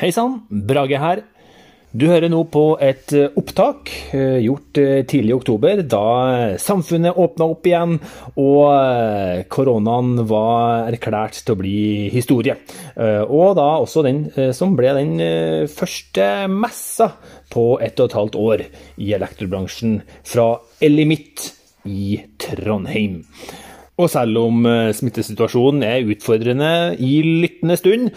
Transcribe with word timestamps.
Hei 0.00 0.08
sann, 0.16 0.38
Brage 0.48 0.96
her. 0.96 1.18
Du 1.92 2.06
hører 2.08 2.30
nå 2.32 2.38
på 2.48 2.62
et 2.80 3.12
eh, 3.12 3.34
opptak 3.36 3.90
eh, 4.16 4.38
gjort 4.40 4.78
eh, 4.80 5.02
tidlig 5.04 5.34
i 5.34 5.36
oktober, 5.36 5.82
da 5.84 6.56
samfunnet 6.56 7.18
åpna 7.20 7.48
opp 7.52 7.68
igjen 7.68 7.98
og 8.40 9.44
koronaen 9.52 10.22
var 10.30 10.88
erklært 10.88 11.42
til 11.42 11.52
å 11.52 11.60
bli 11.60 11.82
historie. 12.16 12.56
Og 12.96 13.52
da 13.60 13.68
også 13.82 14.06
den 14.08 14.24
som 14.56 14.72
ble 14.78 14.96
den 14.96 15.12
første 15.68 16.30
messa 16.48 17.12
på 17.52 17.74
ett 17.84 18.00
og 18.00 18.08
et 18.08 18.20
halvt 18.22 18.40
år 18.40 18.64
i 19.04 19.12
elektrobransjen 19.20 19.98
fra 20.24 20.54
Elimitt 20.80 21.50
i 21.84 22.14
Trondheim. 22.40 23.20
Og 24.00 24.08
selv 24.08 24.40
om 24.40 24.64
eh, 24.68 24.92
smittesituasjonen 24.96 25.84
er 25.84 26.08
utfordrende 26.08 26.70
i 27.04 27.18
lyttende 27.26 27.76
stund, 27.80 28.08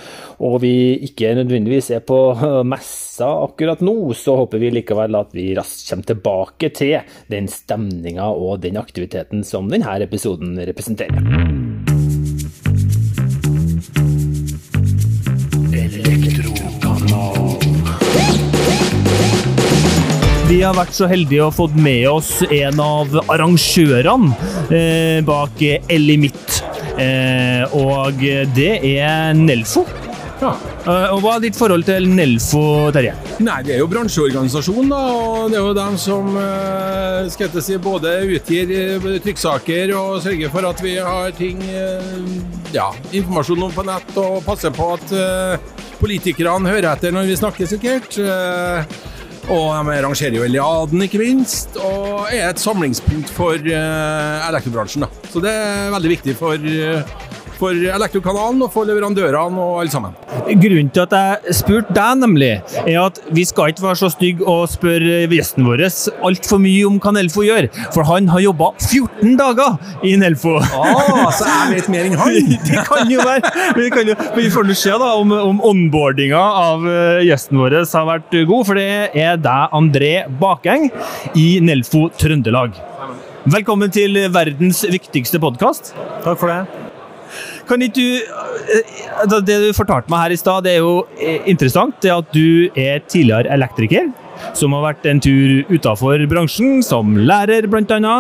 og 0.44 0.62
vi 0.64 0.74
ikke 1.10 1.34
nødvendigvis 1.40 1.92
er 1.98 2.06
på 2.08 2.20
eh, 2.38 2.62
messa 2.68 3.30
akkurat 3.44 3.84
nå, 3.84 3.98
så 4.18 4.38
håper 4.44 4.64
vi 4.64 4.72
likevel 4.80 5.20
at 5.20 5.36
vi 5.36 5.52
raskt 5.58 5.92
kommer 5.92 6.10
tilbake 6.14 6.72
til 6.78 6.96
den 7.32 7.52
stemninga 7.52 8.32
og 8.32 8.64
den 8.64 8.80
aktiviteten 8.82 9.44
som 9.48 9.70
denne 9.72 10.00
episoden 10.08 10.56
representerer. 10.72 11.63
Har 20.68 20.78
vært 20.78 20.96
så 20.96 21.08
heldige 21.12 21.46
å 21.46 21.54
fått 21.54 21.76
med 21.80 22.06
oss 22.12 22.38
en 22.48 22.80
av 22.84 23.12
arrangørene 23.32 24.34
eh, 24.70 25.20
bak 25.26 25.62
Elimit. 25.92 26.62
Eh, 27.00 27.64
og 27.76 28.24
det 28.56 28.78
er 28.94 29.34
Nelfo. 29.38 29.86
Ja. 30.44 30.52
Uh, 30.84 31.14
og 31.14 31.22
Hva 31.24 31.38
er 31.38 31.44
ditt 31.46 31.56
forhold 31.56 31.86
til 31.88 32.10
Nelfo, 32.12 32.90
Terje? 32.92 33.14
Nei, 33.40 33.62
Det 33.64 33.78
er 33.78 33.80
jo 33.80 33.88
bransjeorganisasjonen, 33.92 34.90
da, 34.92 35.00
og 35.16 35.54
det 35.54 35.60
er 35.60 35.64
jo 35.64 35.76
dem 35.78 35.96
som 36.02 36.34
skal 37.32 37.48
jeg 37.48 37.64
si, 37.64 37.78
både 37.80 38.12
utgir 38.36 38.74
trykksaker 39.24 39.94
og 39.96 40.18
sørger 40.26 40.52
for 40.52 40.68
at 40.68 40.84
vi 40.84 40.98
har 40.98 41.32
ting 41.38 41.64
ja, 42.76 42.90
informasjon 43.14 43.64
om 43.70 43.72
på 43.72 43.88
nett, 43.88 44.12
og 44.20 44.44
passer 44.44 44.76
på 44.76 44.90
at 44.98 45.16
politikerne 46.02 46.76
hører 46.76 46.92
etter 46.92 47.16
når 47.16 47.32
vi 47.32 47.40
snakker, 47.40 47.70
sikkert. 47.70 48.20
Og 49.52 49.90
de 49.90 50.00
rangerer 50.06 50.38
jo 50.38 50.46
Eliaden, 50.46 51.02
ikke 51.04 51.20
minst, 51.20 51.76
og 51.84 52.30
er 52.32 52.48
et 52.50 52.62
samlingspunkt 52.62 53.32
for 53.36 53.60
elektrobransjen. 53.60 55.04
Da. 55.04 55.30
Så 55.34 55.42
det 55.44 55.52
er 55.52 55.92
veldig 55.92 56.12
viktig 56.14 56.36
for 56.40 56.56
uh, 56.56 57.33
for 57.60 57.78
Elektrokanalen 57.96 58.62
og 58.66 58.72
for 58.74 58.88
leverandørene 58.90 59.60
og 59.62 59.82
alle 59.82 59.94
sammen. 59.94 60.16
Grunnen 60.48 60.90
til 60.94 61.06
at 61.06 61.16
jeg 61.18 61.56
spurte 61.58 61.96
deg, 61.96 62.20
nemlig, 62.22 62.52
er 62.84 63.00
at 63.02 63.20
vi 63.34 63.46
skal 63.48 63.74
ikke 63.74 63.86
være 63.86 64.00
så 64.04 64.10
stygge 64.14 64.48
og 64.50 64.68
spørre 64.72 65.24
gjesten 65.32 65.68
vår 65.68 65.86
altfor 66.24 66.62
mye 66.64 66.86
om 66.88 67.00
hva 67.02 67.14
Nelfo 67.16 67.46
gjør. 67.46 67.70
For 67.96 68.08
han 68.08 68.30
har 68.32 68.44
jobba 68.44 68.72
14 68.80 69.36
dager 69.40 69.78
i 70.06 70.16
Nelfo. 70.20 70.56
Ah, 70.60 71.30
så 71.36 71.48
jeg 71.48 71.78
vet 71.78 71.92
mer 71.94 72.10
enn 72.10 72.20
han! 72.20 72.40
det 72.70 72.86
kan 72.90 73.12
jo 73.12 73.24
være. 73.24 73.90
Kan 73.94 74.10
jo, 74.10 74.18
vi 74.38 74.48
får 74.54 74.68
nå 74.68 74.78
se 74.78 74.94
da, 74.94 75.12
om, 75.20 75.34
om 75.38 75.62
onboardinga 75.74 76.40
av 76.64 76.88
eh, 76.90 77.24
gjesten 77.28 77.60
vår 77.62 77.80
har 77.84 78.08
vært 78.10 78.38
god, 78.48 78.64
for 78.68 78.80
det 78.80 78.88
er 79.14 79.38
deg, 79.42 79.76
André 79.76 80.14
Bakeng, 80.42 80.90
i 81.38 81.48
Nelfo 81.64 82.08
Trøndelag. 82.20 82.80
Velkommen 83.44 83.92
til 83.92 84.16
verdens 84.32 84.86
viktigste 84.88 85.42
podkast. 85.44 85.92
Takk 86.24 86.40
for 86.40 86.48
det. 86.48 86.83
Kan 87.70 87.84
ikke 87.84 87.96
du 87.96 88.08
eh, 88.74 88.98
altså, 89.22 89.40
Det 89.46 89.60
du 89.64 89.70
fortalte 89.76 90.12
meg 90.12 90.26
her 90.26 90.36
i 90.36 90.40
stad, 90.40 90.66
det 90.66 90.76
er 90.76 90.84
jo 90.84 90.98
eh, 91.20 91.40
interessant. 91.50 91.96
Det 92.04 92.12
at 92.14 92.36
du 92.36 92.70
er 92.76 93.04
tidligere 93.08 93.52
elektriker. 93.54 94.12
Som 94.58 94.74
har 94.76 94.84
vært 94.90 95.06
en 95.08 95.22
tur 95.24 95.62
utafor 95.72 96.20
bransjen, 96.28 96.82
som 96.84 97.14
lærer 97.16 97.70
bl.a. 97.72 98.16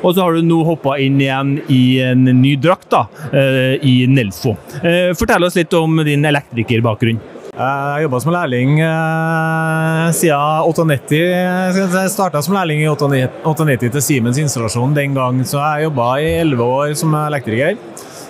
Og 0.00 0.14
så 0.14 0.22
har 0.22 0.36
du 0.36 0.46
nå 0.46 0.62
hoppa 0.64 0.94
inn 1.02 1.18
igjen 1.20 1.56
i 1.68 1.98
en 2.06 2.24
ny 2.38 2.54
drakt, 2.56 2.88
da, 2.94 3.04
eh, 3.34 3.74
i 3.84 3.98
Nelfo. 4.08 4.54
Fortell 5.18 5.44
oss 5.44 5.58
litt 5.58 5.74
om 5.76 6.00
din 6.06 6.24
elektrikerbakgrunn. 6.24 7.20
Jeg 7.56 7.64
har 7.64 8.02
jobba 8.04 8.18
som 8.20 8.34
lærling 8.34 8.72
siden 10.12 10.66
98. 10.68 11.20
Jeg 11.20 12.10
starta 12.12 12.42
som 12.44 12.56
lærling 12.56 12.82
i 12.84 12.88
98 12.90 13.86
til 13.86 14.02
Siemens 14.04 14.40
installasjon 14.40 14.96
den 14.96 15.16
gang, 15.16 15.40
så 15.48 15.62
jeg 15.62 15.88
jobba 15.88 16.10
i 16.20 16.34
11 16.42 16.66
år 16.66 16.92
som 17.00 17.16
elektriker. 17.26 17.80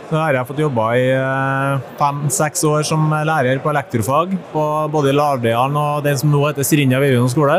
Nå 0.07 0.21
har 0.21 0.37
jeg 0.37 0.47
fått 0.47 0.61
jobba 0.63 0.87
i 0.95 1.07
eh, 1.11 1.87
fem-seks 1.99 2.63
år 2.69 2.85
som 2.87 3.11
lærer 3.11 3.59
på 3.63 3.73
elektrofag 3.73 4.37
på 4.53 4.65
både 4.93 5.15
Lavdalen 5.17 5.79
og 5.81 6.05
den 6.07 6.19
som 6.21 6.31
nå 6.31 6.45
heter 6.47 6.67
Sirinja 6.67 7.01
videregående 7.03 7.35
skole. 7.35 7.57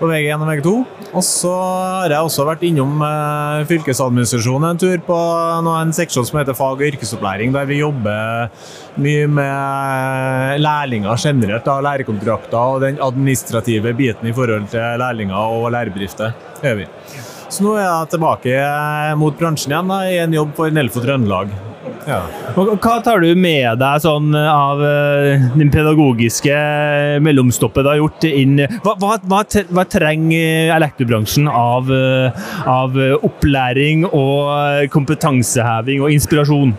På 0.00 0.08
VG1 0.08 0.40
og 0.40 0.48
VG2. 0.48 0.70
Og 1.10 1.24
så 1.26 1.50
har 1.52 2.14
jeg 2.14 2.24
også 2.24 2.46
vært 2.48 2.64
innom 2.64 3.02
eh, 3.04 3.66
fylkesadministrasjonen 3.68 4.70
en 4.70 4.80
tur 4.80 5.02
på 5.04 5.18
en 5.76 5.92
seksjon 5.92 6.24
som 6.30 6.40
heter 6.40 6.56
fag- 6.56 6.80
og 6.80 6.86
yrkesopplæring, 6.88 7.52
der 7.52 7.68
vi 7.68 7.82
jobber 7.82 8.48
mye 8.96 9.26
med 9.28 10.64
lærlinger 10.64 11.20
generelt, 11.20 11.66
da, 11.68 11.76
lærekontrakter 11.84 12.56
og 12.78 12.86
den 12.86 13.02
administrative 13.04 13.92
biten 14.00 14.32
i 14.32 14.32
forhold 14.32 14.70
til 14.72 15.04
lærlinger 15.04 15.36
og 15.60 15.68
lærebedrifter. 15.76 16.32
vi. 16.64 16.88
Så 17.50 17.64
nå 17.66 17.74
er 17.74 17.82
jeg 17.82 18.12
tilbake 18.12 18.60
mot 19.18 19.34
bransjen 19.38 19.74
igjen 19.74 19.90
da, 19.90 20.04
i 20.06 20.20
en 20.22 20.38
jobb 20.38 20.54
for 20.54 20.70
Nelfo 20.70 21.02
Trøndelag. 21.02 21.50
Ja. 22.06 22.20
Hva 22.54 22.94
tar 23.04 23.20
du 23.22 23.28
med 23.38 23.80
deg 23.80 24.02
sånn 24.02 24.32
av 24.38 24.80
din 24.80 25.58
den 25.60 25.72
pedagogiske 25.72 26.54
mellomstoppet 27.22 27.84
du 27.84 27.90
har 27.90 27.98
gjort 28.00 28.24
inn 28.26 28.62
Hva, 28.84 28.94
hva, 29.00 29.18
hva, 29.28 29.84
trenger 29.90 30.72
elektrobransjen 30.76 31.50
av, 31.50 31.90
av, 32.70 32.96
opplæring 33.26 34.06
og 34.08 34.88
kompetanseheving 34.94 36.04
og 36.06 36.14
inspirasjon? 36.14 36.72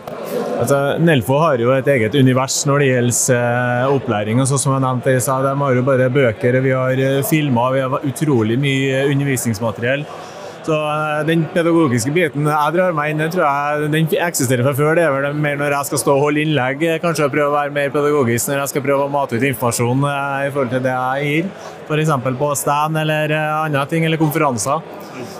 Altså, 0.62 0.80
Nelfo 1.02 1.38
har 1.42 1.62
jo 1.62 1.72
et 1.74 1.88
eget 1.90 2.16
univers 2.18 2.60
når 2.68 2.82
det 2.82 2.90
gjelder 2.90 3.94
opplæring. 3.94 4.42
og 4.42 4.50
sånn 4.50 4.64
som 4.64 4.76
jeg 4.76 4.84
nevnte, 4.84 5.16
De 5.20 5.54
har 5.64 5.78
jo 5.78 5.86
bare 5.86 6.10
bøker, 6.10 6.60
vi 6.60 6.76
har 6.76 7.24
filmer, 7.28 7.72
vi 7.72 7.86
har 7.86 8.10
utrolig 8.12 8.58
mye 8.60 9.06
undervisningsmateriell. 9.12 10.06
Så 10.62 10.76
eh, 10.78 11.20
den 11.26 11.42
pedagogiske 11.50 12.12
biten 12.14 12.46
jeg 12.46 12.74
drar 12.76 12.94
meg 12.94 13.12
inn, 13.12 13.22
tror 13.34 13.42
jeg 13.42 13.90
den 13.92 14.08
eksisterer 14.28 14.66
fra 14.66 14.74
før. 14.78 14.94
Det 14.98 15.04
er 15.06 15.14
vel 15.16 15.38
mer 15.42 15.58
når 15.58 15.74
jeg 15.74 15.90
skal 15.90 16.02
stå 16.04 16.14
og 16.14 16.26
holde 16.28 16.44
innlegg, 16.44 16.84
kanskje 17.02 17.30
prøve 17.32 17.50
å 17.50 17.56
være 17.56 17.74
mer 17.74 17.94
pedagogisk 17.94 18.50
når 18.50 18.62
jeg 18.62 18.72
skal 18.74 18.84
prøve 18.86 19.06
å 19.08 19.12
mate 19.12 19.38
ut 19.38 19.46
informasjon 19.50 20.06
eh, 20.12 20.36
i 20.46 20.52
forhold 20.54 20.74
til 20.74 20.84
det 20.86 20.94
jeg 20.94 21.30
gir. 21.30 21.52
F.eks. 21.88 22.12
på 22.38 22.52
stand 22.56 23.00
eller 23.02 23.34
eh, 23.34 23.54
andre 23.64 23.86
ting, 23.90 24.06
eller 24.06 24.22
konferanser. 24.22 24.86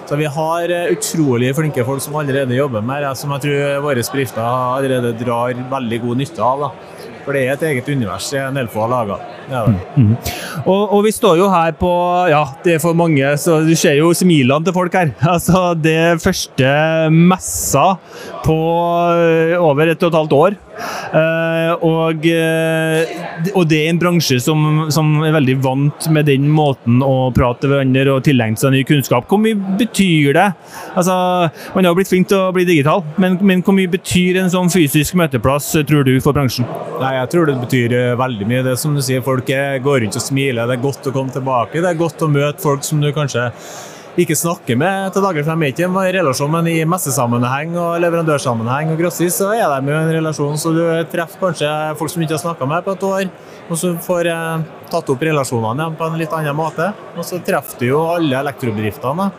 Så 0.06 0.18
vi 0.18 0.26
har 0.28 0.72
utrolig 0.92 1.52
flinke 1.56 1.84
folk 1.86 2.02
som 2.04 2.18
allerede 2.20 2.58
jobber 2.58 2.82
med 2.84 3.06
det, 3.06 3.14
som 3.18 3.32
jeg 3.36 3.46
tror 3.46 3.86
våre 3.86 4.02
bedrifter 4.02 4.42
allerede 4.42 5.14
drar 5.22 5.54
veldig 5.70 6.02
god 6.02 6.20
nytte 6.20 6.44
av. 6.44 6.66
da. 6.66 6.91
For 7.22 7.36
det 7.36 7.44
er 7.46 7.54
et 7.54 7.64
eget 7.70 7.88
univers 7.92 8.32
Nelfo 8.54 8.82
har 8.82 8.90
laga. 8.90 9.18
Ja, 9.52 9.62
mm. 9.68 10.12
Og, 10.64 10.82
og, 10.94 11.00
vi 11.04 11.12
står 11.14 11.38
jo 11.40 11.48
her 11.52 11.74
på 11.78 11.90
Ja, 12.30 12.42
det 12.64 12.76
er 12.76 12.82
for 12.82 12.96
mange, 12.96 13.34
så 13.40 13.60
du 13.66 13.72
ser 13.78 13.98
jo 13.98 14.12
smilene 14.16 14.64
til 14.66 14.76
folk 14.76 14.94
her. 14.98 15.14
Altså, 15.32 15.72
det 15.78 16.20
første 16.22 16.68
messa 17.12 17.96
på 18.44 18.58
eh, 19.16 19.54
over 19.58 19.92
et 19.92 20.02
og 20.02 20.12
et 20.12 20.18
halvt 20.18 20.36
år. 20.36 20.58
Uh, 21.12 21.76
og, 21.84 22.24
uh, 22.24 23.50
og, 23.52 23.66
det 23.68 23.82
er 23.82 23.90
en 23.90 24.00
bransje 24.00 24.38
som, 24.40 24.86
som, 24.94 25.10
er 25.26 25.34
veldig 25.36 25.56
vant 25.64 26.08
med 26.14 26.28
den 26.30 26.48
måten 26.52 27.02
å 27.04 27.30
prate 27.36 27.64
til 27.64 27.74
hverandre 27.74 28.14
og 28.14 28.24
tilegne 28.26 28.60
seg 28.60 28.74
ny 28.74 28.82
kunnskap. 28.88 29.28
Hvor 29.28 29.40
mye 29.42 29.58
betyr 29.80 30.32
det? 30.38 30.48
Altså, 30.96 31.16
man 31.76 31.88
har 31.88 31.96
blitt 31.98 32.10
flink 32.12 32.30
til 32.32 32.40
å 32.40 32.52
bli 32.54 32.66
digital, 32.68 33.04
men, 33.20 33.38
men, 33.44 33.64
hvor 33.64 33.76
mye 33.76 33.92
betyr 33.92 34.40
en 34.42 34.52
sånn 34.52 34.72
fysisk 34.72 35.18
møteplass, 35.20 35.70
tror 35.88 36.08
du, 36.08 36.14
for 36.24 36.36
bransjen? 36.36 36.68
Nei, 37.02 37.14
Jeg 37.20 37.32
tror 37.34 37.48
det 37.48 37.60
betyr 37.60 37.96
veldig 38.18 38.48
mye. 38.48 38.66
Det 38.66 38.76
som 38.80 38.96
du 38.96 39.02
sier, 39.04 39.20
Folk 39.22 39.46
går 39.46 40.02
rundt 40.02 40.16
og 40.18 40.24
smiler. 40.24 40.66
Det 40.66 40.78
er 40.78 40.82
godt 40.82 41.06
å 41.08 41.14
komme 41.14 41.32
tilbake. 41.34 41.80
Det 41.82 41.88
er 41.88 41.98
godt 41.98 42.24
å 42.24 42.30
møte 42.30 42.62
folk 42.62 42.84
som 42.86 43.00
du 43.02 43.12
kanskje 43.14 43.50
ikke 44.20 44.36
snakker 44.36 44.76
med 44.76 45.14
til 45.14 45.24
daglig, 45.24 45.42
for 45.46 45.56
de 45.56 45.64
er 45.64 45.72
ikke 45.72 45.86
i 45.88 46.12
relasjon, 46.18 46.50
men 46.52 46.66
i 46.68 46.74
messesammenheng 46.84 47.76
og 47.80 47.94
leverandørsammenheng 48.04 48.92
og 48.92 48.98
grossist, 49.00 49.40
så 49.40 49.54
er 49.56 49.64
de 49.72 49.88
jo 49.88 50.00
en 50.02 50.12
relasjon. 50.18 50.58
Så 50.60 50.72
du 50.76 50.82
treffer 51.12 51.40
kanskje 51.40 51.70
folk 51.96 52.12
som 52.12 52.24
ikke 52.24 52.36
har 52.36 52.42
snakka 52.42 52.68
med 52.68 52.84
på 52.84 52.92
et 52.92 53.06
år, 53.08 53.30
og 53.70 53.80
så 53.80 53.94
får 54.04 54.28
eh, 54.28 54.66
tatt 54.92 55.14
opp 55.14 55.24
relasjonene 55.24 55.86
igjen 55.86 55.96
på 55.96 56.10
en 56.10 56.20
litt 56.20 56.36
annen 56.36 56.58
måte. 56.58 56.90
Og 57.16 57.24
så 57.24 57.40
treffer 57.40 57.80
du 57.80 57.88
jo 57.88 58.04
alle 58.12 58.42
elektrobedriftene. 58.42 59.30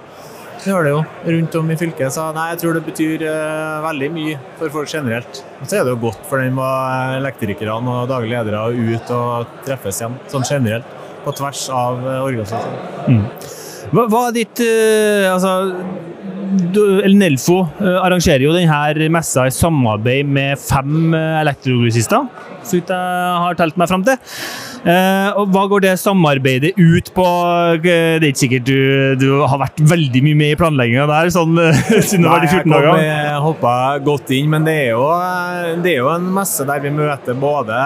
Det 0.64 0.72
gjør 0.72 0.86
det 0.88 0.92
jo 0.94 1.00
rundt 1.36 1.56
om 1.60 1.72
i 1.74 1.78
fylket. 1.78 2.14
Så 2.16 2.26
nei, 2.34 2.50
jeg 2.54 2.64
tror 2.64 2.78
det 2.78 2.86
betyr 2.88 3.30
eh, 3.30 3.80
veldig 3.86 4.14
mye 4.18 4.44
for 4.58 4.74
folk 4.80 4.90
generelt. 4.90 5.44
Og 5.60 5.68
så 5.68 5.78
er 5.78 5.86
det 5.86 5.94
jo 5.94 6.04
godt 6.08 6.26
for 6.30 6.42
den 6.42 6.56
med 6.58 7.20
elektrikerne 7.20 8.00
og 8.00 8.10
daglige 8.10 8.42
ledere 8.42 8.70
ut 8.74 9.14
og 9.14 9.58
treffes 9.68 10.02
igjen, 10.02 10.18
sånn 10.34 10.48
generelt. 10.50 11.02
På 11.24 11.32
tvers 11.32 11.70
av 11.72 12.02
uh, 12.04 12.24
organisasjonen. 12.26 13.22
Mm. 13.22 13.62
Hva, 13.94 14.08
hva 14.10 14.24
er 14.28 14.38
ditt 14.40 14.62
uh, 14.66 15.36
altså, 15.36 15.52
El 17.06 17.14
Nelfo 17.20 17.60
uh, 17.62 18.00
arrangerer 18.02 18.48
jo 18.48 18.56
denne 18.56 19.10
messa 19.14 19.46
i 19.46 19.54
samarbeid 19.54 20.30
med 20.34 20.58
fem 20.58 21.14
uh, 21.14 21.42
elektrogrossister. 21.44 22.26
så 22.64 22.80
vidt 22.80 22.90
jeg 22.90 23.44
har 23.46 23.60
telt 23.60 23.78
meg 23.78 23.92
fram 23.92 24.06
til. 24.08 24.18
Eh, 24.84 25.30
og 25.40 25.52
Hva 25.54 25.64
går 25.72 25.86
det 25.86 25.94
samarbeidet 26.02 26.74
ut 26.76 27.12
på? 27.16 27.26
Det 27.84 27.94
er 27.94 28.26
ikke 28.28 28.42
sikkert 28.42 28.66
du, 28.68 28.80
du 29.22 29.28
har 29.48 29.62
vært 29.62 29.80
veldig 29.94 30.24
mye 30.26 30.40
med 30.42 30.56
i 30.56 30.58
planlegginga 30.60 31.06
der, 31.08 31.32
sånn, 31.32 31.56
siden 32.10 32.28
du 32.28 32.32
var 32.32 32.44
de 32.44 32.52
14 32.52 32.74
dager? 32.74 33.00
Jeg 33.06 33.40
hoppa 33.46 33.76
godt 34.04 34.34
inn, 34.36 34.52
men 34.52 34.68
det 34.68 34.76
er, 34.82 34.92
jo, 34.98 35.08
det 35.86 35.96
er 35.96 36.02
jo 36.02 36.12
en 36.12 36.28
messe 36.36 36.68
der 36.68 36.84
vi 36.84 36.92
møter 36.96 37.40
både 37.40 37.80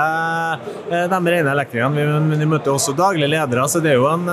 de 0.89 1.21
rene 1.21 1.53
elektrikerne, 1.53 2.09
men 2.25 2.41
vi 2.41 2.49
møter 2.49 2.73
også 2.73 2.97
daglige 2.97 3.29
ledere. 3.35 3.69
så 3.69 3.83
det 3.83 3.93
er 3.93 4.01
jo 4.01 4.09
en 4.09 4.27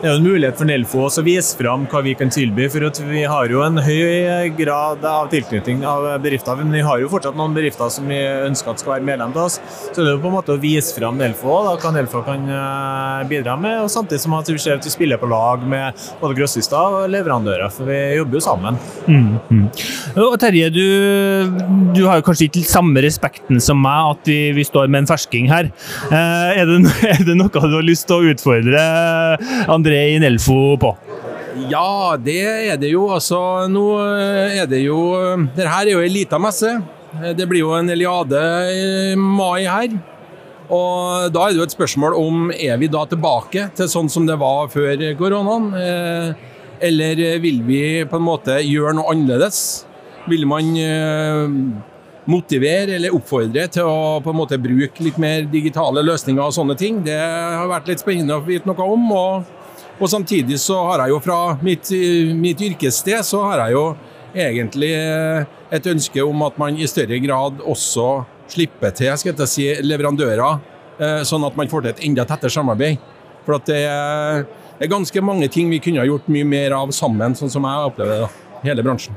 det 0.00 0.08
er 0.08 0.14
jo 0.14 0.18
en 0.22 0.24
mulighet 0.24 0.56
for 0.56 0.64
Nelfo 0.64 1.02
å 1.04 1.22
vise 1.26 1.58
fram 1.58 1.82
hva 1.92 2.00
vi 2.00 2.14
kan 2.16 2.30
tilby. 2.32 2.70
for 2.72 3.02
Vi 3.04 3.24
har 3.28 3.50
jo 3.52 3.60
en 3.60 3.76
høy 3.76 4.48
grad 4.56 5.04
av 5.04 5.26
tilknytning 5.28 5.82
av 5.84 6.06
bedrifter, 6.24 6.56
men 6.56 6.72
vi 6.72 6.80
har 6.80 7.02
jo 7.02 7.10
fortsatt 7.12 7.36
noen 7.36 7.52
bedrifter 7.52 7.90
som 7.92 8.08
vi 8.08 8.16
ønsker 8.16 8.72
at 8.72 8.80
skal 8.80 8.94
være 8.94 9.04
medlem 9.04 9.34
til 9.34 9.42
oss. 9.42 9.58
Så 9.92 10.00
det 10.00 10.06
er 10.06 10.14
jo 10.14 10.22
på 10.22 10.30
en 10.30 10.36
måte 10.38 10.56
å 10.56 10.62
vise 10.62 10.96
fram 10.96 11.20
Nelfo, 11.20 11.49
da, 11.66 11.74
hva 11.82 11.92
Nelfo 11.94 12.22
kan 12.26 12.48
eh, 12.48 13.28
bidra 13.30 13.56
med. 13.60 13.82
og 13.84 13.92
Samtidig 13.92 14.22
som 14.24 14.38
at 14.38 14.48
vi 14.50 14.58
ser 14.62 14.78
at 14.78 14.86
vi 14.88 14.92
spiller 14.92 15.20
på 15.20 15.28
lag 15.30 15.62
med 15.68 16.00
både 16.22 16.38
grossister 16.38 16.98
og 17.00 17.12
leverandører, 17.12 17.68
for 17.74 17.90
vi 17.90 18.00
jobber 18.18 18.40
jo 18.40 18.44
sammen. 18.46 18.80
Mm, 19.06 19.36
mm. 19.50 19.66
Og 20.24 20.38
Terje, 20.40 20.72
du, 20.72 20.84
du, 21.94 22.02
har 22.08 22.20
jo 22.20 22.26
kanskje 22.30 22.48
ikke 22.48 22.64
samme 22.68 23.04
respekten 23.04 23.60
som 23.62 23.80
meg 23.84 24.16
at 24.16 24.32
vi, 24.32 24.40
vi 24.56 24.66
står 24.66 24.88
med 24.88 25.04
en 25.04 25.12
fersking 25.12 25.50
her. 25.52 25.70
Eh, 26.08 26.60
er, 26.62 26.66
det, 26.66 26.96
er 27.14 27.24
det 27.28 27.36
noe 27.36 27.52
du 27.52 27.76
har 27.76 27.86
lyst 27.86 28.08
til 28.08 28.20
å 28.20 28.34
utfordre 28.34 28.86
André 29.70 29.90
André 29.90 30.14
i 30.14 30.18
Nelfo 30.22 30.76
på? 30.78 30.90
Ja, 31.70 32.16
det 32.16 32.40
er 32.46 32.76
det 32.78 32.92
jo. 32.92 33.08
Altså, 33.10 33.66
nå 33.68 33.84
er 33.98 34.68
det 34.70 34.84
jo 34.84 35.00
Dette 35.56 35.66
er 35.66 35.90
jo 35.90 36.02
ei 36.04 36.12
lita 36.12 36.38
messe. 36.38 36.76
Det 37.34 37.46
blir 37.50 37.64
jo 37.64 37.74
en 37.74 37.90
Eliade 37.90 38.42
i 38.70 39.16
mai 39.18 39.66
her. 39.66 39.96
Og 40.70 41.32
Da 41.34 41.44
er 41.44 41.52
det 41.52 41.58
jo 41.58 41.66
et 41.66 41.74
spørsmål 41.74 42.16
om 42.18 42.50
er 42.54 42.78
vi 42.78 42.88
da 42.90 43.02
tilbake 43.10 43.68
til 43.74 43.90
sånn 43.90 44.10
som 44.12 44.26
det 44.28 44.38
var 44.38 44.70
før 44.70 45.02
koronaen. 45.18 45.70
Eh, 45.74 46.48
eller 46.90 47.22
vil 47.42 47.62
vi 47.66 47.82
på 48.08 48.20
en 48.20 48.26
måte 48.26 48.60
gjøre 48.62 48.94
noe 48.96 49.10
annerledes? 49.12 49.84
Vil 50.30 50.46
man 50.48 50.70
eh, 50.78 51.42
motivere 52.30 52.94
eller 52.96 53.16
oppfordre 53.16 53.66
til 53.72 53.88
å 53.88 54.20
på 54.22 54.30
en 54.30 54.38
måte 54.38 54.60
bruke 54.62 55.02
litt 55.02 55.18
mer 55.20 55.48
digitale 55.50 56.04
løsninger 56.06 56.44
og 56.44 56.54
sånne 56.54 56.78
ting? 56.78 57.02
Det 57.04 57.18
har 57.18 57.66
vært 57.70 57.90
litt 57.90 58.04
spennende 58.04 58.38
å 58.38 58.46
vite 58.46 58.70
noe 58.70 58.92
om. 58.94 59.10
og 59.12 59.56
og 60.00 60.08
samtidig 60.08 60.56
så 60.56 60.78
har 60.86 61.02
jeg 61.02 61.12
jo 61.12 61.18
fra 61.20 61.38
mitt, 61.60 61.90
mitt 62.40 62.60
yrkessted 62.64 63.20
så 63.20 63.42
har 63.50 63.66
jeg 63.66 63.74
jo 63.74 63.82
egentlig 64.32 64.94
et 65.76 65.88
ønske 65.92 66.24
om 66.24 66.46
at 66.46 66.56
man 66.56 66.78
i 66.78 66.88
større 66.88 67.18
grad 67.20 67.60
også 67.60 68.06
slipper 68.54 68.94
til 68.96 69.16
skal 69.20 69.34
jeg 69.34 69.50
si, 69.50 69.66
leverandører, 69.84 70.60
eh, 70.98 71.20
sånn 71.28 71.46
at 71.46 71.56
man 71.58 71.70
får 71.70 71.86
til 71.86 71.94
et 71.94 72.04
enda 72.08 72.26
tettere 72.28 72.52
samarbeid. 72.54 72.98
For 73.46 73.56
at 73.56 73.68
det 73.70 73.84
er, 73.88 74.46
ganske 74.90 75.22
mange 75.24 75.48
ting 75.52 75.70
vi 75.72 75.80
kunne 75.82 76.00
ha 76.00 76.08
gjort 76.08 76.28
mye 76.32 76.46
mer 76.48 76.76
av 76.76 76.92
sammen, 76.96 77.36
sånn 77.36 77.52
som 77.52 77.66
jeg 77.68 77.92
opplever 77.92 78.24
det. 78.24 78.32
Hele 78.60 78.84
bransjen. 78.84 79.16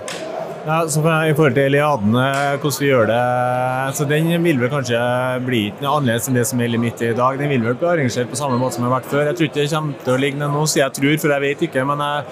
Ja, 0.63 0.77
så 0.87 1.01
I 1.03 1.33
forhold 1.35 1.57
til 1.57 1.65
Eliaden, 1.67 2.13
eh, 2.15 2.53
hvordan 2.55 2.79
vi 2.79 2.87
gjør 2.87 3.09
det 3.09 3.95
så 3.97 4.05
Den 4.07 4.29
vil 4.45 4.61
vel 4.61 4.69
kanskje 4.71 4.99
bli 5.43 5.63
noe 5.81 5.97
annerledes 5.97 6.29
enn 6.29 6.37
det 6.39 6.45
som 6.47 6.61
gjelder 6.63 6.79
midt 6.79 7.03
i 7.03 7.11
dag. 7.11 7.37
Den 7.37 7.51
vil 7.51 7.65
vel 7.65 7.75
bli 7.75 7.89
arrangert 7.89 8.31
på 8.31 8.39
samme 8.39 8.55
måte 8.61 8.77
som 8.77 8.85
den 8.85 8.91
har 8.91 9.01
vært 9.01 9.11
før. 9.11 9.25
Jeg 9.27 9.35
tror 9.35 9.49
ikke 9.49 9.59
det 9.59 9.73
kommer 9.73 10.05
til 10.05 10.13
å 10.13 10.21
ligge 10.23 10.39
noe, 10.39 10.67
sier 10.71 10.85
jeg 10.85 10.95
tror, 10.99 11.17
for 11.19 11.35
jeg 11.35 11.43
vet 11.43 11.65
ikke. 11.67 11.83
men 11.89 11.99
jeg, 11.99 12.23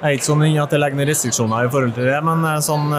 jeg 0.00 0.08
er 0.10 0.18
ikke 0.18 0.26
sånn 0.26 0.42
at 0.42 0.74
jeg 0.74 0.82
legger 0.82 0.98
noen 0.98 1.10
restriksjoner 1.12 1.68
i 1.68 1.70
forhold 1.76 1.94
til 1.94 2.10
det. 2.10 2.18
Men 2.26 2.44
eh, 2.50 2.58
sånn 2.66 2.90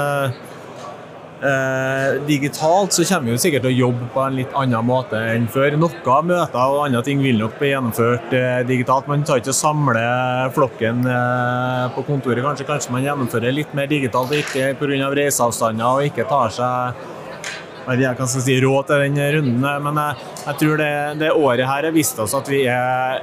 eh, 1.43 1.97
Eh, 2.07 2.21
digitalt 2.27 2.93
så 2.93 3.03
kommer 3.03 3.29
vi 3.29 3.35
jo 3.35 3.41
sikkert 3.41 3.65
til 3.65 3.73
å 3.73 3.81
jobbe 3.87 4.07
på 4.13 4.21
en 4.23 4.37
litt 4.39 4.53
annen 4.57 4.85
måte 4.87 5.19
enn 5.33 5.47
før. 5.51 5.75
Noen 5.79 6.29
møter 6.29 6.59
og 6.61 6.85
andre 6.85 7.03
ting 7.05 7.21
vil 7.23 7.39
nok 7.41 7.57
bli 7.59 7.71
gjennomført 7.73 8.33
eh, 8.37 8.61
digitalt. 8.67 9.09
Man 9.11 9.25
tar 9.27 9.41
ikke 9.41 9.53
å 9.53 9.57
samle 9.57 10.05
flokken 10.55 11.03
eh, 11.11 11.83
på 11.95 12.05
kontoret. 12.07 12.43
Kanskje, 12.45 12.67
kanskje 12.69 12.95
man 12.95 13.05
gjennomfører 13.05 13.55
litt 13.55 13.75
mer 13.77 13.89
digitalt 13.91 14.33
ikke 14.37 14.73
pga. 14.79 15.11
reiseavstander 15.17 15.87
og 15.87 16.09
ikke 16.09 16.27
tar 16.29 16.53
seg 16.53 17.05
jeg 17.87 18.17
kan 18.19 18.27
si, 18.27 18.57
råd 18.59 18.89
til 18.89 19.05
den 19.05 19.21
runden. 19.37 19.67
Men 19.85 20.01
jeg, 20.01 20.25
jeg 20.43 20.59
tror 20.59 20.81
det, 20.81 20.91
det, 21.21 21.31
året 21.31 21.69
her 21.69 21.87
har 21.87 21.95
vist 21.95 22.19
oss 22.19 22.35
at 22.35 22.49
vi, 22.51 22.65
er, 22.67 23.21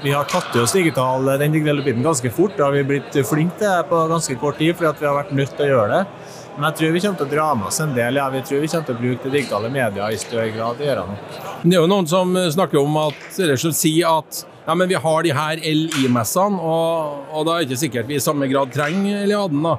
vi 0.00 0.14
har 0.16 0.24
tatt 0.30 0.56
i 0.56 0.62
oss 0.62 0.72
digital, 0.72 1.34
den 1.36 1.52
digitale 1.52 1.84
biten 1.84 2.06
ganske 2.06 2.32
fort. 2.32 2.56
Det 2.56 2.64
har 2.64 2.72
vi 2.72 2.86
blitt 2.94 3.20
flinke 3.28 3.60
til 3.60 3.84
på 3.90 4.06
ganske 4.08 4.38
kort 4.40 4.56
tid 4.62 4.72
fordi 4.78 5.02
vi 5.04 5.10
har 5.10 5.20
vært 5.20 5.36
nødt 5.36 5.52
til 5.58 5.66
å 5.66 5.72
gjøre 5.74 5.98
det. 5.98 6.02
Men 6.56 6.70
jeg 6.70 6.76
tror 6.78 6.92
vi 6.94 7.00
kommer 7.04 7.20
til 7.20 7.26
å 7.26 7.32
dra 7.34 7.46
med 7.58 7.68
oss 7.68 7.78
en 7.84 7.94
del. 7.96 8.16
Ja, 8.16 8.26
vi 8.32 8.40
tror 8.48 8.62
vi 8.62 8.68
kommer 8.72 8.88
til 8.88 8.96
å 8.96 9.00
bruke 9.00 9.26
det 9.26 9.32
digitale 9.34 9.70
media 9.72 10.08
i 10.08 10.20
større 10.20 10.48
grad. 10.54 10.78
Det 10.80 10.86
gjør 10.88 11.00
jeg 11.02 11.10
nok. 11.12 11.40
Det 11.62 11.74
er 11.74 11.82
jo 11.82 11.90
noen 11.92 12.08
som 12.08 12.32
snakker 12.54 12.80
om 12.80 12.96
at, 13.02 13.26
eller 13.44 13.60
som 13.60 13.74
sier 13.76 14.08
at 14.22 14.40
ja, 14.66 14.74
men 14.74 14.88
vi 14.90 14.98
har 14.98 15.22
de 15.22 15.34
her 15.36 15.60
LI-messene, 15.62 16.58
og, 16.58 17.28
og, 17.30 17.44
da 17.46 17.54
er 17.54 17.62
det 17.62 17.68
ikke 17.68 17.82
sikkert 17.84 18.08
vi 18.08 18.16
i 18.16 18.24
samme 18.24 18.48
grad 18.50 18.72
trenger 18.74 19.20
Eliaden. 19.20 19.62
da. 19.68 19.76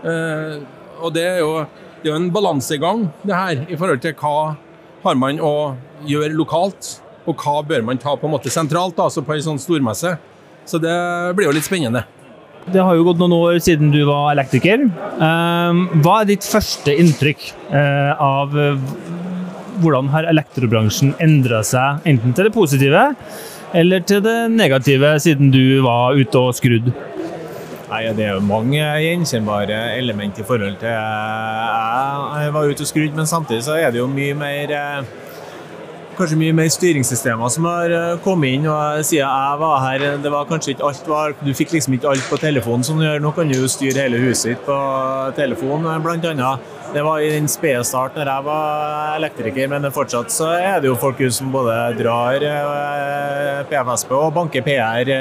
Eh, 0.00 0.54
og 1.00 1.12
det 1.16 1.26
er 1.26 1.42
jo 1.42 1.52
det 2.00 2.08
er 2.08 2.16
en 2.16 2.30
balansegang, 2.32 3.02
det 3.28 3.36
her, 3.36 3.66
i 3.68 3.76
forhold 3.76 4.00
til 4.00 4.14
hva 4.16 4.54
har 5.02 5.18
man 5.20 5.40
å 5.44 5.74
gjøre 6.08 6.32
lokalt, 6.32 6.94
og 7.28 7.42
hva 7.42 7.58
bør 7.66 7.84
man 7.84 8.00
ta 8.00 8.14
på 8.16 8.28
en 8.28 8.32
måte 8.32 8.52
sentralt, 8.52 8.96
altså 9.02 9.20
på 9.26 9.34
en 9.34 9.44
sånn 9.50 9.60
stormesse. 9.60 10.14
Så 10.64 10.80
det 10.80 10.94
blir 11.36 11.50
jo 11.50 11.52
litt 11.58 11.66
spennende. 11.66 12.06
Det 12.68 12.82
har 12.84 12.94
jo 12.94 13.06
gått 13.06 13.20
noen 13.20 13.34
år 13.34 13.58
siden 13.64 13.88
du 13.94 14.02
var 14.08 14.34
elektriker. 14.34 14.84
Ehm, 15.24 15.86
hva 16.04 16.20
er 16.20 16.28
ditt 16.28 16.46
første 16.46 16.92
inntrykk 16.92 17.46
eh, 17.72 18.12
av 18.20 18.52
eh, 18.58 18.76
hvordan 19.80 20.10
har 20.12 20.28
elektrobransjen 20.28 21.14
endra 21.24 21.62
seg, 21.66 22.04
enten 22.10 22.36
til 22.36 22.46
det 22.50 22.54
positive 22.54 23.06
eller 23.72 24.02
til 24.02 24.20
det 24.24 24.36
negative, 24.50 25.14
siden 25.22 25.52
du 25.54 25.80
var 25.86 26.18
ute 26.18 26.42
og 26.42 26.52
skrudd? 26.58 26.90
Nei, 27.90 28.04
Det 28.14 28.22
er 28.22 28.36
jo 28.36 28.42
mange 28.46 28.78
gjenkjennbare 28.78 29.78
element 29.98 30.38
i 30.38 30.44
forhold 30.46 30.76
til 30.78 30.92
Jeg 30.92 32.52
var 32.54 32.68
ute 32.70 32.84
og 32.84 32.90
skrudd, 32.90 33.16
men 33.16 33.26
samtidig 33.26 33.64
så 33.66 33.78
er 33.80 33.90
det 33.90 33.98
jo 33.98 34.06
mye 34.10 34.36
mer 34.38 34.74
eh, 34.76 35.10
kanskje 36.20 36.36
mye 36.40 36.54
mer 36.56 36.68
styringssystemer 36.72 37.52
som 37.52 37.66
har 37.68 37.92
eh, 37.94 38.18
kommet 38.24 38.56
inn. 38.56 38.66
og 38.68 39.04
Siden 39.06 39.24
jeg 39.24 39.60
var 39.62 39.78
her, 39.84 40.04
det 40.20 40.32
var 40.32 40.48
kanskje 40.50 40.74
ikke 40.74 40.90
alt 40.90 41.08
var, 41.08 41.36
Du 41.40 41.54
fikk 41.56 41.72
liksom 41.76 41.96
ikke 41.96 42.12
alt 42.12 42.26
på 42.28 42.40
telefonen 42.40 42.84
som 42.84 43.00
du 43.00 43.06
gjør. 43.06 43.22
Nå 43.24 43.32
kan 43.36 43.48
du 43.48 43.56
jo 43.56 43.70
styre 43.70 44.04
hele 44.04 44.20
huset 44.20 44.52
ditt 44.52 44.66
på 44.66 44.76
telefon, 45.38 45.86
bl.a. 45.86 45.96
blant 46.04 46.28
annet. 46.28 46.76
Det 46.90 47.04
var 47.06 47.22
i 47.22 47.28
den 47.30 47.46
spede 47.46 47.84
start 47.86 48.16
når 48.18 48.26
jeg 48.26 48.44
var 48.48 49.12
elektriker, 49.14 49.68
men 49.70 49.86
fortsatt 49.94 50.32
så 50.34 50.48
er 50.58 50.80
det 50.82 50.88
jo 50.90 50.96
folk 50.98 51.20
som 51.32 51.52
både 51.54 51.76
drar 52.00 52.42
eh, 52.42 53.60
PFSP 53.70 54.14
og 54.18 54.32
banker 54.34 54.64
PR 54.66 55.12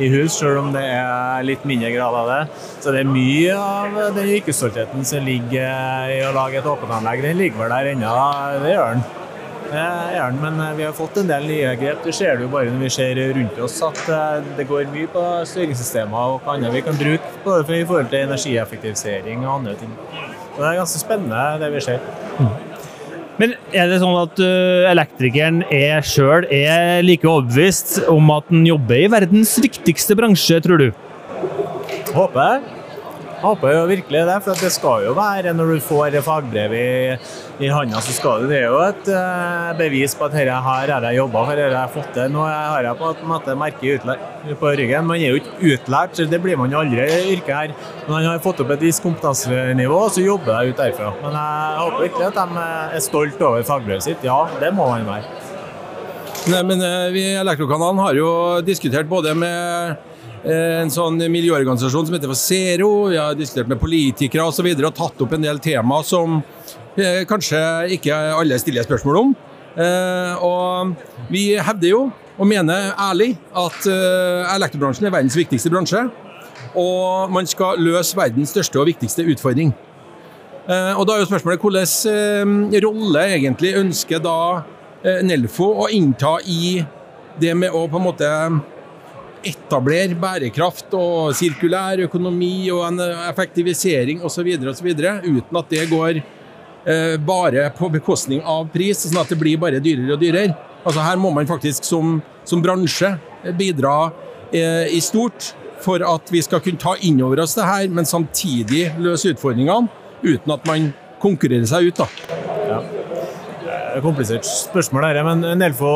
i 0.00 0.08
hus, 0.14 0.38
selv 0.38 0.62
om 0.62 0.70
det 0.74 0.84
er 0.88 1.44
litt 1.44 1.66
mindre 1.68 1.92
grad 1.94 2.16
av 2.22 2.30
det. 2.32 2.40
Så 2.80 2.94
det 2.94 3.04
er 3.04 3.12
mye 3.12 3.58
av 3.58 4.16
den 4.16 4.32
yrkesstoltheten 4.38 5.04
som 5.06 5.28
ligger 5.28 6.08
i 6.14 6.22
å 6.24 6.32
lage 6.36 6.62
et 6.62 6.72
åpenanlegg. 6.72 7.22
Den 7.28 7.38
ligger 7.42 7.66
vel 7.66 7.76
der 7.76 7.92
ennå, 7.92 8.16
det 8.64 8.72
gjør 8.72 8.96
den 8.96 9.04
er 9.80 10.32
den, 10.32 10.40
men 10.42 10.60
eh, 10.60 10.74
vi 10.78 10.84
har 10.86 10.94
fått 10.96 11.16
en 11.20 11.30
del 11.30 11.46
nye 11.48 11.72
grep. 11.80 12.02
Det 12.04 12.14
ser 12.16 12.38
du 12.40 12.46
bare 12.50 12.72
når 12.72 12.84
vi 12.86 12.90
ser 12.94 13.20
rundt 13.36 13.58
oss 13.66 13.80
at 13.86 14.02
eh, 14.12 14.44
det 14.58 14.66
går 14.70 14.90
mye 14.92 15.10
på 15.12 15.22
styringssystemer 15.50 16.34
og 16.34 16.44
hva 16.44 16.56
annet 16.56 16.74
vi 16.74 16.84
kan 16.86 16.98
bruke 17.00 17.32
både 17.44 17.80
i 17.80 17.86
forhold 17.88 18.12
til 18.12 18.26
energieffektivisering 18.28 19.42
og 19.46 19.56
andre 19.60 19.74
ting. 19.80 19.96
Så 20.54 20.60
det 20.60 20.68
er 20.70 20.78
ganske 20.82 21.02
spennende 21.02 21.42
det 21.62 21.72
vi 21.74 21.82
ser. 21.88 22.06
Mm. 22.38 22.54
Men 23.42 23.56
er 23.74 23.90
det 23.90 23.98
sånn 23.98 24.14
at 24.14 24.38
elektrikeren 24.92 25.64
er 25.74 26.04
sjøl 26.06 26.46
like 27.02 27.26
overbevist 27.26 27.96
om 28.12 28.30
at 28.30 28.46
han 28.52 28.62
jobber 28.68 29.00
i 29.00 29.10
verdens 29.10 29.56
viktigste 29.58 30.14
bransje, 30.20 30.60
tror 30.62 30.84
du? 30.84 30.88
Håper 32.14 32.46
jeg 32.46 32.73
håper 33.44 33.72
jo 33.74 33.82
virkelig 33.90 34.20
det, 34.28 34.36
for 34.44 34.60
det 34.60 34.70
skal 34.74 35.04
jo 35.06 35.12
være 35.16 35.52
når 35.56 35.74
du 35.74 35.82
får 35.84 36.16
fagbrev 36.24 36.74
i, 36.76 36.88
i 37.64 37.70
handa, 37.72 38.00
så 38.04 38.14
skal 38.16 38.44
det, 38.44 38.50
det 38.50 38.58
er 38.60 38.66
jo 38.72 38.80
et 38.84 39.10
uh, 39.12 39.70
bevis 39.78 40.16
på 40.18 40.26
at 40.28 40.36
dette 40.36 40.58
her 40.66 40.92
har 40.94 41.06
jeg 41.08 41.18
jobba 41.20 41.44
for, 41.44 41.58
dette 41.58 41.76
har 41.76 41.88
jeg 41.88 41.94
fått 41.96 42.10
til. 42.16 42.32
Nå 42.34 42.46
har 42.48 42.88
jeg 42.88 43.00
på 43.00 43.10
en 43.12 43.30
måte 43.30 43.56
merket 43.60 44.08
på 44.60 44.74
ryggen. 44.80 45.08
Man 45.08 45.20
er 45.20 45.34
jo 45.34 45.40
ikke 45.42 45.74
utlært, 45.74 46.16
så 46.16 46.28
det 46.30 46.40
blir 46.44 46.58
man 46.60 46.72
jo 46.72 46.80
aldri 46.82 47.04
i 47.04 47.34
yrket 47.36 47.54
her. 47.54 47.74
Men 48.04 48.16
man 48.16 48.28
har 48.30 48.44
fått 48.44 48.64
opp 48.64 48.74
et 48.76 48.86
visst 48.86 49.04
kompetansenivå, 49.04 50.00
så 50.14 50.24
jobber 50.24 50.56
jeg 50.56 50.74
ut 50.74 50.82
derfra. 50.84 51.12
Men 51.22 51.38
jeg 51.40 51.82
håper 51.82 52.06
virkelig 52.08 52.30
at 52.30 52.40
de 52.40 52.68
er 52.98 53.04
stolt 53.08 53.44
over 53.44 53.66
fagbrevet 53.66 54.08
sitt. 54.08 54.24
Ja, 54.26 54.40
det 54.60 54.72
må 54.76 54.88
man 54.92 55.06
være. 55.08 55.42
Nei, 56.44 56.60
men 56.68 56.82
eh, 56.84 57.06
Vi 57.14 57.22
i 57.24 57.36
Elektrokanalen 57.40 58.02
har 58.04 58.18
jo 58.18 58.28
diskutert 58.66 59.08
både 59.08 59.32
med 59.38 59.54
Eh, 59.94 60.13
en 60.44 60.90
sånn 60.92 61.16
miljøorganisasjon 61.32 62.08
som 62.08 62.16
heter 62.16 62.30
for 62.30 62.38
Zero. 62.38 62.90
Vi 63.12 63.16
har 63.20 63.36
diskutert 63.38 63.70
med 63.70 63.80
politikere. 63.80 64.44
Og, 64.44 64.52
så 64.56 64.64
videre, 64.66 64.90
og 64.90 64.98
tatt 64.98 65.22
opp 65.24 65.32
en 65.36 65.46
del 65.46 65.60
tema 65.64 66.02
som 66.04 66.40
eh, 66.98 67.22
kanskje 67.28 67.62
ikke 67.96 68.18
alle 68.34 68.58
stiller 68.60 68.84
spørsmål 68.84 69.20
om. 69.22 69.32
Eh, 69.74 70.44
og 70.44 71.30
vi 71.32 71.46
hevder 71.56 71.90
jo, 71.90 72.02
og 72.34 72.50
mener 72.50 72.92
ærlig, 72.98 73.32
at 73.54 73.86
elektrobransjen 74.56 75.06
er 75.06 75.14
verdens 75.14 75.38
viktigste 75.38 75.70
bransje. 75.72 76.04
Og 76.74 77.30
man 77.32 77.46
skal 77.46 77.78
løse 77.78 78.18
verdens 78.18 78.52
største 78.54 78.80
og 78.82 78.88
viktigste 78.90 79.24
utfordring. 79.30 79.72
Eh, 80.64 80.94
og 80.96 81.04
da 81.04 81.14
er 81.14 81.20
jo 81.20 81.28
spørsmålet 81.28 81.60
hvilken 81.60 82.70
eh, 82.72 82.80
rolle 82.80 83.24
egentlig 83.34 83.74
ønsker 83.76 84.22
da 84.24 84.36
eh, 85.04 85.20
Nelfo 85.26 85.66
å 85.84 85.90
innta 85.92 86.38
i 86.48 86.78
det 87.40 87.52
med 87.58 87.74
å 87.74 87.82
på 87.90 88.00
en 88.00 88.06
måte 88.06 88.30
etablere 89.48 90.16
bærekraft 90.18 90.94
og 90.98 91.34
sirkulær 91.36 92.04
økonomi 92.06 92.70
og 92.74 92.86
en 92.88 93.02
effektivisering 93.30 94.22
osv. 94.24 94.50
uten 94.56 95.60
at 95.60 95.70
det 95.70 95.88
går 95.90 96.20
eh, 96.20 97.16
bare 97.18 97.70
på 97.78 97.90
bekostning 97.92 98.42
av 98.42 98.68
pris, 98.72 99.04
sånn 99.04 99.20
at 99.20 99.32
det 99.32 99.40
blir 99.40 99.60
bare 99.60 99.82
dyrere 99.84 100.16
og 100.16 100.22
dyrere. 100.22 100.54
Altså 100.84 101.00
Her 101.00 101.20
må 101.20 101.30
man 101.34 101.48
faktisk 101.48 101.84
som, 101.84 102.20
som 102.44 102.62
bransje 102.62 103.14
bidra 103.58 104.10
eh, 104.52 104.90
i 104.92 105.00
stort 105.00 105.54
for 105.84 106.00
at 106.04 106.32
vi 106.32 106.40
skal 106.44 106.62
kunne 106.64 106.80
ta 106.80 106.96
inn 107.04 107.20
over 107.24 107.42
oss 107.44 107.56
det 107.56 107.66
her, 107.68 107.88
men 107.92 108.08
samtidig 108.08 108.86
løse 109.00 109.34
utfordringene 109.34 109.88
uten 110.24 110.54
at 110.54 110.68
man 110.68 110.92
konkurrerer 111.20 111.66
seg 111.68 111.90
ut. 111.90 112.00
da. 112.00 112.06
Ja. 112.68 112.78
Det 113.64 113.72
er 113.72 113.80
et 113.80 113.83
komplisert 114.02 114.46
spørsmål, 114.48 115.06
dette, 115.08 115.22
men 115.26 115.58
Nelfo, 115.60 115.92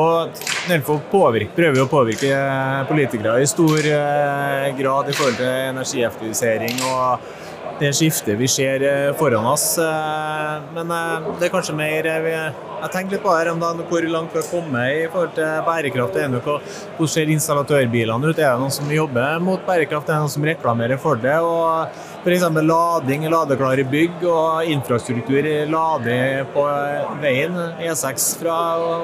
Nelfo 0.71 0.99
påvirker, 1.11 1.51
prøver 1.57 1.83
å 1.83 1.91
påvirke 1.91 2.31
politikere 2.91 3.39
i 3.43 3.49
stor 3.51 3.91
eh, 3.91 4.69
grad 4.79 5.11
i 5.11 5.17
forhold 5.17 5.39
til 5.41 5.51
energieffektivisering 5.73 6.83
og 6.87 7.29
det 7.81 7.93
skiftet 7.97 8.39
vi 8.39 8.49
ser 8.51 8.83
eh, 8.87 9.13
foran 9.19 9.47
oss. 9.47 9.67
Eh, 9.83 10.55
men 10.75 10.91
det 11.39 11.49
er 11.49 11.53
kanskje 11.53 11.77
mer 11.79 12.09
Jeg 12.09 12.91
tenkte 12.93 13.17
litt 13.17 13.25
på 13.25 13.33
her 13.35 13.51
om 13.53 13.63
dagen, 13.63 13.83
hvor 13.91 14.05
langt 14.07 14.35
vi 14.35 14.39
har 14.43 14.51
kommet 14.51 14.99
i 14.99 15.07
forhold 15.11 15.33
til 15.39 15.65
bærekraft. 15.67 16.19
Hvordan 16.99 17.11
ser 17.15 17.33
installatørbilene 17.35 18.31
ut? 18.31 18.39
Er 18.39 18.53
det 18.53 18.63
noen 18.63 18.75
som 18.75 18.91
jobber 18.93 19.41
mot 19.43 19.65
bærekraft? 19.67 20.09
Er 20.09 20.19
det 20.19 20.27
noen 20.27 20.37
som 20.37 20.47
reklamerer 20.47 21.01
for 21.03 21.19
det? 21.23 21.35
Og 21.43 21.89
F.eks. 22.19 22.45
lading, 22.67 23.25
ladeklare 23.31 23.85
bygg 23.89 24.25
og 24.27 24.67
infrastruktur 24.69 25.47
lade 25.71 26.19
på 26.55 26.65
veien. 27.23 27.57
E6 27.79 28.29
fra 28.41 28.59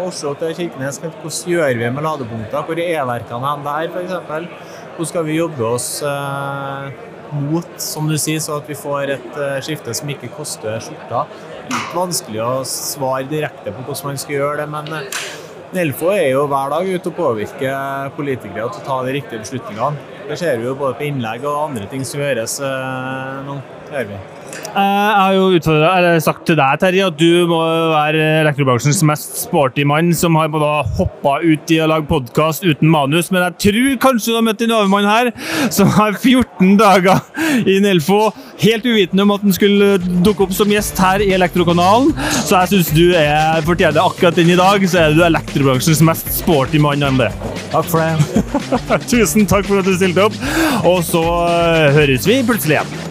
Oslo 0.05 0.35
til 0.39 0.55
Kirkenes. 0.59 0.99
Hvordan 1.01 1.55
gjør 1.55 1.79
vi 1.79 1.91
med 1.95 2.05
ladepunkter? 2.05 2.67
Hvor 2.67 2.79
er 2.79 2.99
e-verkene 2.99 3.55
hen 3.55 3.67
der, 3.67 3.91
f.eks.? 3.95 4.71
Hvordan 4.95 5.11
skal 5.11 5.27
vi 5.27 5.39
jobbe 5.39 5.67
oss 5.67 5.89
eh, 6.07 7.14
mot, 7.35 7.69
som 7.83 8.09
du 8.11 8.17
sier, 8.21 8.41
så 8.43 8.59
at 8.61 8.69
vi 8.71 8.77
får 8.79 9.15
et 9.17 9.39
eh, 9.41 9.59
skifte 9.65 9.95
som 9.97 10.11
ikke 10.13 10.33
koster 10.37 10.81
skjorta? 10.83 11.25
Litt 11.71 11.97
vanskelig 11.97 12.43
å 12.45 12.53
svare 12.69 13.27
direkte 13.31 13.73
på 13.73 13.87
hvordan 13.87 14.13
man 14.13 14.21
skal 14.21 14.39
gjøre 14.39 14.61
det, 14.63 14.69
men 14.75 14.93
eh, 15.01 15.23
Nelfo 15.75 16.13
er 16.15 16.29
jo 16.31 16.45
hver 16.47 16.71
dag 16.71 16.87
ute 16.87 17.11
og 17.11 17.17
påvirker 17.19 18.13
politikere 18.15 18.69
til 18.71 18.85
å 18.85 18.87
ta 18.87 19.01
de 19.07 19.17
riktige 19.17 19.43
beslutningene. 19.43 20.13
Det 20.29 20.39
ser 20.41 20.61
vi 20.61 20.69
jo 20.69 20.77
både 20.79 20.97
på 21.01 21.09
innlegg 21.09 21.45
og 21.49 21.65
andre 21.67 21.91
ting 21.91 22.07
som 22.07 22.23
gjøres 22.23 22.61
eh, 22.63 23.43
nå. 23.49 23.59
Det 23.91 24.07
vi. 24.13 24.23
Eh, 24.75 24.81
jeg 24.83 25.19
har 25.23 25.35
jo 25.37 25.43
utfordret, 25.55 26.23
sagt 26.25 26.41
til 26.49 26.57
deg, 26.59 26.79
Terje, 26.83 27.07
at 27.07 27.19
du 27.21 27.47
må 27.47 27.61
være 27.93 28.25
elektrobransjens 28.41 29.05
mest 29.07 29.37
sporty 29.45 29.85
mann 29.87 30.11
som 30.19 30.35
har 30.35 30.51
hoppa 30.99 31.37
ut 31.45 31.71
i 31.71 31.79
å 31.79 31.87
lage 31.93 32.09
podkast 32.11 32.67
uten 32.67 32.91
manus, 32.91 33.31
men 33.31 33.45
jeg 33.45 33.55
tror 33.69 34.01
kanskje 34.03 34.33
du 34.33 34.39
har 34.41 34.47
møtt 34.49 34.65
en 34.67 34.75
overmann 34.75 35.07
her 35.07 35.31
som 35.71 35.93
har 35.95 36.19
14 36.19 36.75
dager 36.81 37.23
i 37.71 37.79
Nelfo, 37.85 38.33
helt 38.65 38.89
uvitende 38.89 39.29
om 39.29 39.37
at 39.37 39.47
han 39.47 39.55
skulle 39.55 39.93
dukke 40.27 40.49
opp 40.49 40.59
som 40.59 40.75
gjest 40.75 40.99
her 40.99 41.23
i 41.23 41.31
Elektrokanalen. 41.39 42.11
Så 42.43 42.59
jeg 42.59 42.73
syns 42.75 42.93
du 42.99 43.15
er, 43.15 43.63
fortjener 43.67 44.03
akkurat 44.03 44.35
den 44.35 44.51
i 44.51 44.59
dag, 44.59 44.91
så 44.91 45.05
er 45.05 45.15
du 45.15 45.23
elektrobransjens 45.23 46.03
mest 46.03 46.35
sporty 46.41 46.83
mann 46.83 47.07
Andre. 47.07 47.31
Takk 47.71 47.91
for 47.95 48.03
det. 48.03 48.45
Tusen 49.13 49.47
takk 49.47 49.71
for 49.71 49.85
at 49.85 49.87
du 49.87 49.95
stilte 49.95 50.27
opp, 50.27 50.45
og 50.83 51.03
så 51.07 51.23
høres 51.95 52.27
vi 52.27 52.43
plutselig 52.43 52.81
igjen. 52.81 53.04